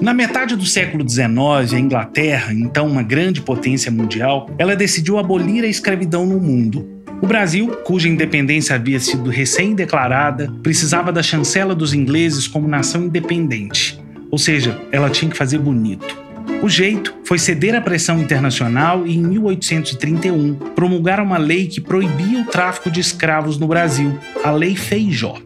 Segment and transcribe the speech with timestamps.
[0.00, 5.64] Na metade do século XIX, a Inglaterra, então uma grande potência mundial, ela decidiu abolir
[5.64, 6.86] a escravidão no mundo.
[7.20, 13.98] O Brasil, cuja independência havia sido recém-declarada, precisava da chancela dos ingleses como nação independente,
[14.30, 16.16] ou seja, ela tinha que fazer bonito.
[16.62, 22.42] O jeito foi ceder à pressão internacional e, em 1831, promulgar uma lei que proibia
[22.42, 25.36] o tráfico de escravos no Brasil, a Lei Feijó.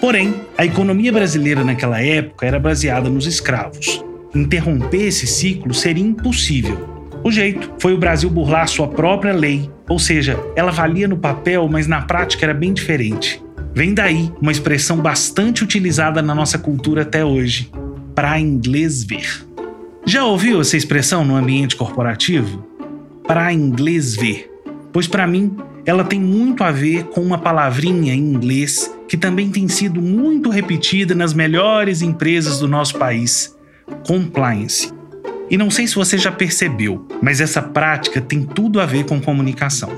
[0.00, 4.02] Porém, a economia brasileira naquela época era baseada nos escravos.
[4.34, 6.88] Interromper esse ciclo seria impossível.
[7.22, 11.68] O jeito foi o Brasil burlar sua própria lei, ou seja, ela valia no papel,
[11.68, 13.42] mas na prática era bem diferente.
[13.74, 17.70] Vem daí uma expressão bastante utilizada na nossa cultura até hoje:
[18.14, 19.46] para inglês ver.
[20.06, 22.66] Já ouviu essa expressão no ambiente corporativo?
[23.26, 24.50] Para inglês ver.
[24.90, 29.50] Pois para mim, ela tem muito a ver com uma palavrinha em inglês que também
[29.50, 33.52] tem sido muito repetida nas melhores empresas do nosso país:
[34.06, 34.92] compliance.
[35.50, 39.20] E não sei se você já percebeu, mas essa prática tem tudo a ver com
[39.20, 39.90] comunicação.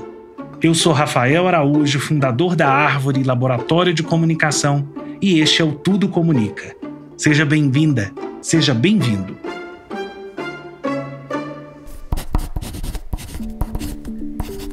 [0.59, 4.89] Eu sou Rafael Araújo, fundador da Árvore Laboratório de Comunicação,
[5.21, 6.75] e este é o Tudo Comunica.
[7.15, 8.11] Seja bem-vinda,
[8.41, 9.37] seja bem-vindo.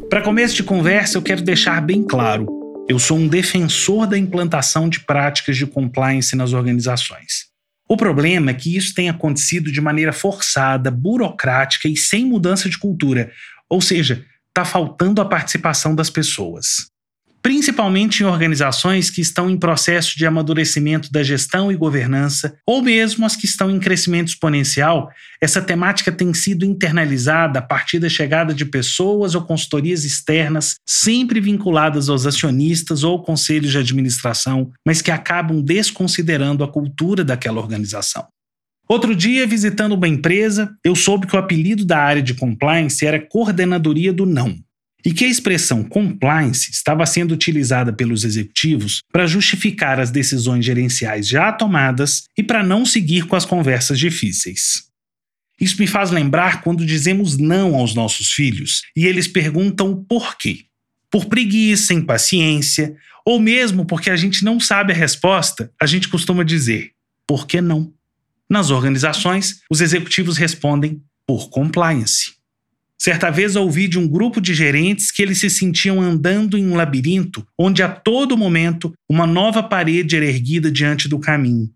[0.09, 2.60] Para começo de conversa, eu quero deixar bem claro:
[2.91, 7.49] eu sou um defensor da implantação de práticas de compliance nas organizações.
[7.89, 12.77] O problema é que isso tem acontecido de maneira forçada, burocrática e sem mudança de
[12.77, 13.31] cultura,
[13.69, 16.90] ou seja, está faltando a participação das pessoas
[17.43, 23.25] principalmente em organizações que estão em processo de amadurecimento da gestão e governança, ou mesmo
[23.25, 25.11] as que estão em crescimento exponencial,
[25.41, 31.41] essa temática tem sido internalizada a partir da chegada de pessoas ou consultorias externas, sempre
[31.41, 38.27] vinculadas aos acionistas ou conselhos de administração, mas que acabam desconsiderando a cultura daquela organização.
[38.89, 43.21] Outro dia, visitando uma empresa, eu soube que o apelido da área de compliance era
[43.21, 44.59] Coordenadoria do Não
[45.05, 51.27] e que a expressão compliance estava sendo utilizada pelos executivos para justificar as decisões gerenciais
[51.27, 54.91] já tomadas e para não seguir com as conversas difíceis.
[55.61, 60.65] Isso me faz lembrar quando dizemos não aos nossos filhos e eles perguntam o porquê.
[61.11, 62.97] Por preguiça, impaciência,
[63.27, 66.93] ou mesmo porque a gente não sabe a resposta, a gente costuma dizer:
[67.27, 67.93] por que não?
[68.49, 72.40] Nas organizações, os executivos respondem por compliance.
[73.03, 76.77] Certa vez ouvi de um grupo de gerentes que eles se sentiam andando em um
[76.77, 81.71] labirinto onde a todo momento uma nova parede era erguida diante do caminho.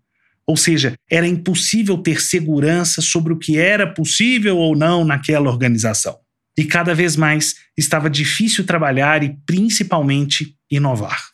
[0.45, 6.15] Ou seja, era impossível ter segurança sobre o que era possível ou não naquela organização.
[6.55, 11.31] E cada vez mais estava difícil trabalhar e principalmente inovar.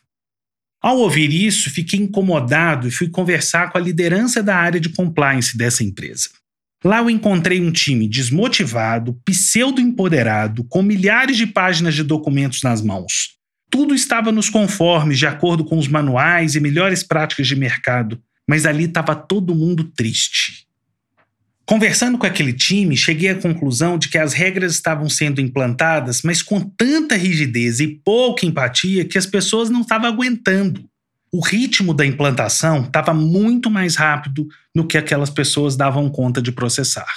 [0.82, 5.58] Ao ouvir isso, fiquei incomodado e fui conversar com a liderança da área de compliance
[5.58, 6.30] dessa empresa.
[6.84, 13.38] Lá eu encontrei um time desmotivado, pseudo-empoderado, com milhares de páginas de documentos nas mãos.
[13.70, 18.20] Tudo estava nos conformes, de acordo com os manuais e melhores práticas de mercado,
[18.50, 20.66] mas ali estava todo mundo triste.
[21.68, 26.42] Conversando com aquele time, cheguei à conclusão de que as regras estavam sendo implantadas, mas
[26.42, 30.91] com tanta rigidez e pouca empatia que as pessoas não estavam aguentando
[31.34, 36.52] o ritmo da implantação estava muito mais rápido do que aquelas pessoas davam conta de
[36.52, 37.08] processar.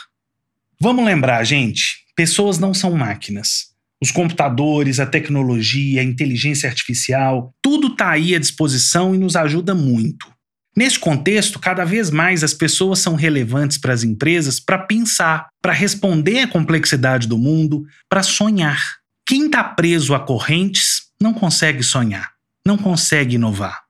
[0.80, 3.74] Vamos lembrar, gente: pessoas não são máquinas.
[4.00, 9.74] Os computadores, a tecnologia, a inteligência artificial, tudo está aí à disposição e nos ajuda
[9.74, 10.32] muito.
[10.76, 15.72] Nesse contexto, cada vez mais as pessoas são relevantes para as empresas para pensar, para
[15.72, 18.96] responder à complexidade do mundo, para sonhar.
[19.26, 22.32] Quem está preso a correntes não consegue sonhar,
[22.66, 23.83] não consegue inovar.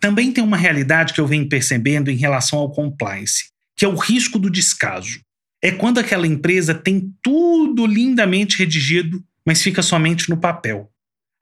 [0.00, 3.96] Também tem uma realidade que eu venho percebendo em relação ao compliance, que é o
[3.96, 5.20] risco do descaso.
[5.62, 10.90] É quando aquela empresa tem tudo lindamente redigido, mas fica somente no papel.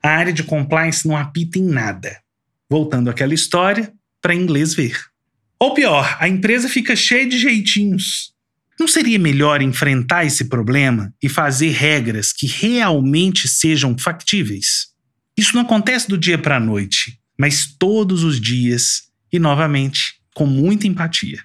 [0.02, 2.20] A área de compliance não apita em nada.
[2.70, 3.92] Voltando àquela história,
[4.22, 4.98] para inglês ver.
[5.58, 8.32] Ou pior, a empresa fica cheia de jeitinhos.
[8.78, 14.88] Não seria melhor enfrentar esse problema e fazer regras que realmente sejam factíveis?
[15.36, 20.46] Isso não acontece do dia para a noite mas todos os dias e novamente com
[20.46, 21.38] muita empatia.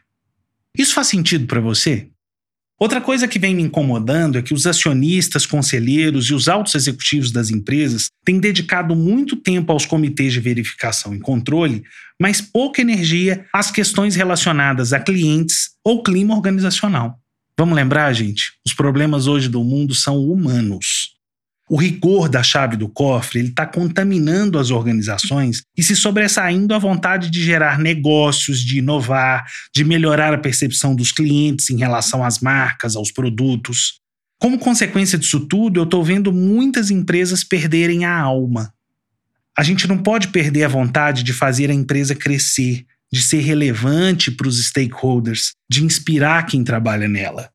[0.77, 2.09] Isso faz sentido para você?
[2.79, 7.29] Outra coisa que vem me incomodando é que os acionistas, conselheiros e os altos executivos
[7.29, 11.83] das empresas têm dedicado muito tempo aos comitês de verificação e controle,
[12.17, 17.19] mas pouca energia às questões relacionadas a clientes ou clima organizacional.
[17.57, 20.98] Vamos lembrar, gente, os problemas hoje do mundo são humanos.
[21.71, 27.29] O rigor da chave do cofre está contaminando as organizações e se sobressaindo a vontade
[27.29, 32.95] de gerar negócios, de inovar, de melhorar a percepção dos clientes em relação às marcas,
[32.95, 33.99] aos produtos.
[34.39, 38.73] Como consequência disso tudo, eu estou vendo muitas empresas perderem a alma.
[39.55, 42.83] A gente não pode perder a vontade de fazer a empresa crescer,
[43.13, 47.51] de ser relevante para os stakeholders, de inspirar quem trabalha nela.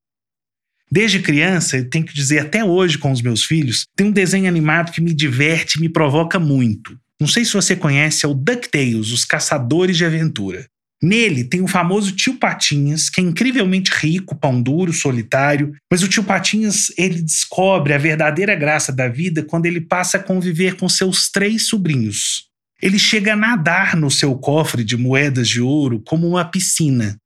[0.94, 4.46] Desde criança, eu tenho que dizer até hoje com os meus filhos, tem um desenho
[4.46, 6.96] animado que me diverte e me provoca muito.
[7.20, 10.67] Não sei se você conhece, é o DuckTales, Os Caçadores de Aventura.
[11.02, 16.08] Nele tem o famoso tio Patinhas, que é incrivelmente rico, pão duro, solitário, mas o
[16.08, 20.88] tio Patinhas ele descobre a verdadeira graça da vida quando ele passa a conviver com
[20.88, 22.44] seus três sobrinhos.
[22.81, 27.17] Ele chega a nadar no seu cofre de moedas de ouro como uma piscina.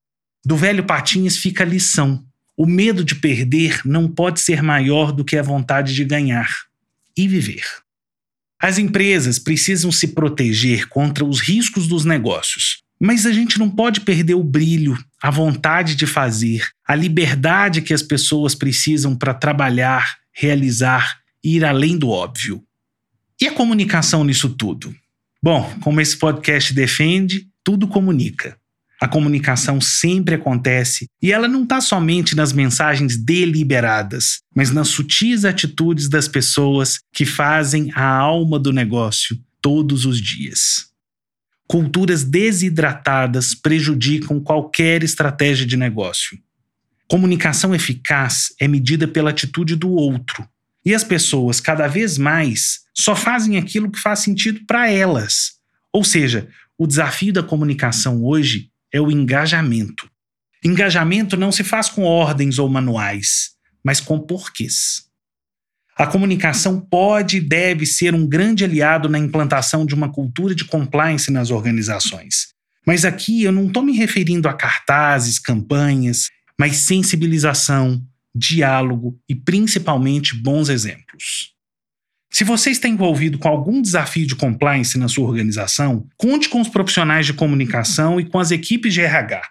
[0.43, 2.27] Do velho Patinhas fica a lição.
[2.59, 6.51] O medo de perder não pode ser maior do que a vontade de ganhar
[7.17, 7.63] e viver.
[8.61, 14.01] As empresas precisam se proteger contra os riscos dos negócios, mas a gente não pode
[14.01, 20.17] perder o brilho, a vontade de fazer, a liberdade que as pessoas precisam para trabalhar,
[20.33, 22.61] realizar ir além do óbvio.
[23.41, 24.93] E a comunicação nisso tudo?
[25.41, 28.59] Bom, como esse podcast defende, tudo comunica.
[29.01, 35.45] A comunicação sempre acontece e ela não está somente nas mensagens deliberadas, mas nas sutis
[35.45, 40.89] atitudes das pessoas que fazem a alma do negócio todos os dias.
[41.69, 46.37] Culturas desidratadas prejudicam qualquer estratégia de negócio.
[47.07, 50.49] Comunicação eficaz é medida pela atitude do outro.
[50.85, 55.53] E as pessoas, cada vez mais, só fazem aquilo que faz sentido para elas.
[55.93, 60.11] Ou seja, o desafio da comunicação hoje é o engajamento.
[60.65, 63.51] Engajamento não se faz com ordens ou manuais,
[63.85, 65.09] mas com porquês.
[65.97, 70.65] A comunicação pode e deve ser um grande aliado na implantação de uma cultura de
[70.65, 72.49] compliance nas organizações.
[72.87, 78.03] Mas aqui eu não estou me referindo a cartazes, campanhas, mas sensibilização,
[78.35, 81.58] diálogo e principalmente bons exemplos.
[82.31, 86.69] Se você está envolvido com algum desafio de compliance na sua organização, conte com os
[86.69, 89.43] profissionais de comunicação e com as equipes de RH.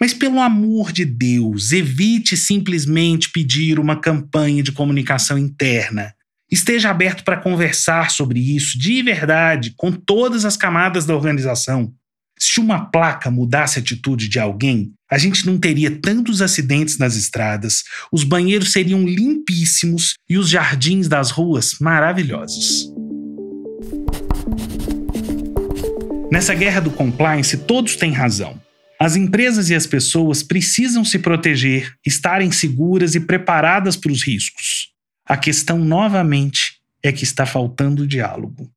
[0.00, 6.14] Mas, pelo amor de Deus, evite simplesmente pedir uma campanha de comunicação interna.
[6.50, 11.92] Esteja aberto para conversar sobre isso de verdade com todas as camadas da organização.
[12.42, 17.14] Se uma placa mudasse a atitude de alguém, a gente não teria tantos acidentes nas
[17.14, 22.90] estradas, os banheiros seriam limpíssimos e os jardins das ruas maravilhosos.
[26.32, 28.58] Nessa guerra do compliance, todos têm razão.
[28.98, 34.88] As empresas e as pessoas precisam se proteger, estarem seguras e preparadas para os riscos.
[35.26, 38.70] A questão, novamente, é que está faltando diálogo.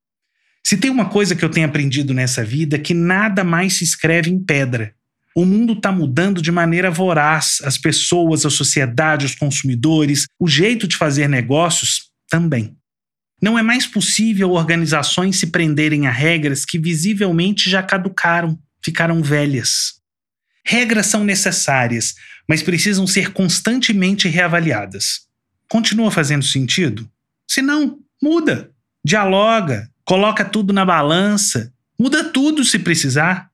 [0.65, 3.83] Se tem uma coisa que eu tenho aprendido nessa vida, é que nada mais se
[3.83, 4.93] escreve em pedra.
[5.35, 10.87] O mundo está mudando de maneira voraz, as pessoas, a sociedade, os consumidores, o jeito
[10.87, 12.77] de fazer negócios também.
[13.41, 19.95] Não é mais possível organizações se prenderem a regras que visivelmente já caducaram, ficaram velhas.
[20.65, 22.13] Regras são necessárias,
[22.47, 25.27] mas precisam ser constantemente reavaliadas.
[25.67, 27.09] Continua fazendo sentido?
[27.49, 28.71] Se não, muda,
[29.03, 33.49] dialoga, coloca tudo na balança, muda tudo se precisar.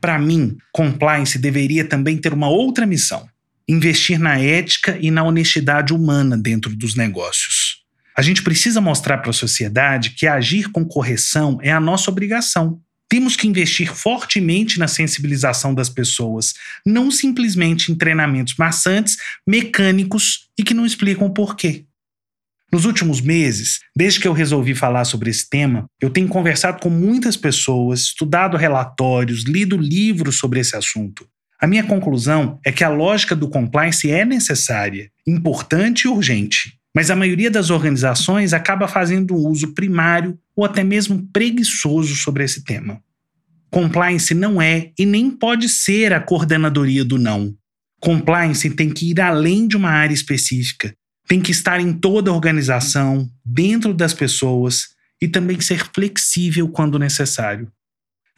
[0.00, 3.28] Para mim, compliance deveria também ter uma outra missão:
[3.68, 7.84] investir na ética e na honestidade humana dentro dos negócios.
[8.16, 12.80] A gente precisa mostrar para a sociedade que agir com correção é a nossa obrigação.
[13.08, 20.64] Temos que investir fortemente na sensibilização das pessoas, não simplesmente em treinamentos maçantes, mecânicos e
[20.64, 21.85] que não explicam o porquê.
[22.72, 26.90] Nos últimos meses, desde que eu resolvi falar sobre esse tema, eu tenho conversado com
[26.90, 31.26] muitas pessoas, estudado relatórios, lido livros sobre esse assunto.
[31.60, 37.10] A minha conclusão é que a lógica do compliance é necessária, importante e urgente, mas
[37.10, 42.64] a maioria das organizações acaba fazendo um uso primário ou até mesmo preguiçoso sobre esse
[42.64, 43.00] tema.
[43.70, 47.54] Compliance não é e nem pode ser a coordenadoria do não.
[48.00, 50.94] Compliance tem que ir além de uma área específica
[51.28, 54.88] tem que estar em toda a organização, dentro das pessoas
[55.20, 57.70] e também ser flexível quando necessário.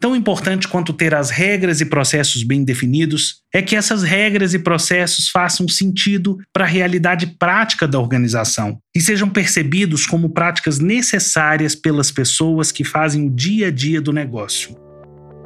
[0.01, 4.59] Tão importante quanto ter as regras e processos bem definidos é que essas regras e
[4.61, 11.75] processos façam sentido para a realidade prática da organização e sejam percebidos como práticas necessárias
[11.75, 14.77] pelas pessoas que fazem o dia a dia do negócio.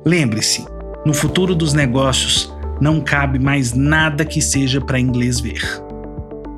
[0.05, 0.67] Lembre-se,
[1.07, 5.63] no futuro dos negócios não cabe mais nada que seja para inglês ver.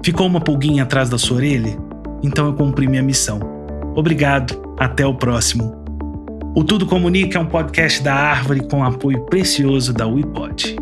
[0.04, 1.78] Ficou uma pulguinha atrás da sua orelha?
[2.22, 3.40] então eu cumpri minha missão.
[3.96, 5.82] Obrigado, até o próximo.
[6.54, 10.76] O Tudo Comunica é um podcast da Árvore com apoio precioso da WePod.